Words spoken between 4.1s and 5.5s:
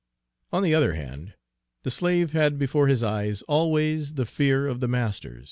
the fear of the master.